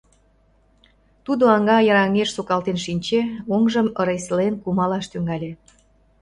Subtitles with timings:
[1.25, 3.21] Тудо аҥа йыраҥеш сукалтен шинче,
[3.55, 5.51] оҥжым ыреслен кумалаш тӱҥале.